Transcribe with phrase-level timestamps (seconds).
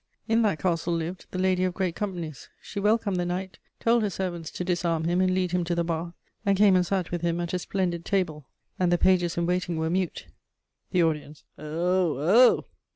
[0.27, 4.09] In that castle lived "the Lady of Great Companies." She welcomed the knight, told her
[4.09, 7.21] servants to disarm him and lead him to the bath, and came and sat with
[7.21, 8.47] him at a splendid table;
[8.79, 10.25] and the pages in waiting were mute."
[10.89, 12.65] The audience: "Oh, oh!"